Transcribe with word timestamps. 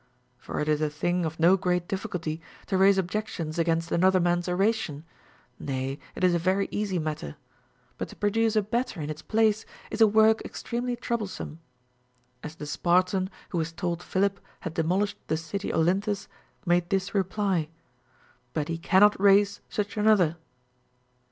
For 0.39 0.59
it 0.59 0.67
is 0.67 0.81
a 0.81 0.89
thing 0.89 1.25
of 1.25 1.39
no 1.39 1.55
great 1.55 1.87
difficulty 1.87 2.41
to 2.65 2.75
raise 2.75 2.97
objections 2.97 3.59
against 3.59 3.91
an 3.91 4.03
other 4.03 4.19
man's 4.19 4.49
oration,— 4.49 5.03
nay, 5.59 5.99
it 6.15 6.23
is 6.23 6.33
a 6.33 6.39
very 6.39 6.67
easy 6.71 6.97
matter,— 6.97 7.35
but 7.99 8.07
to 8.09 8.15
produce 8.15 8.55
a 8.55 8.63
better 8.63 8.99
in 8.99 9.11
its 9.11 9.21
place 9.21 9.63
is 9.91 10.01
a 10.01 10.07
work 10.07 10.41
extremely 10.41 10.95
troublesome; 10.95 11.59
as 12.41 12.55
the 12.55 12.65
Spartan, 12.65 13.29
Λνΐιο 13.51 13.57
was 13.59 13.71
told 13.71 14.01
Philip 14.01 14.39
had 14.61 14.73
demolished 14.73 15.19
the 15.27 15.37
city 15.37 15.71
Olynthus, 15.71 16.27
made 16.65 16.89
this 16.89 17.13
reply, 17.13 17.69
But 18.53 18.69
he 18.69 18.79
cannot 18.79 19.21
raise 19.21 19.61
such 19.69 19.97
another. 19.97 20.35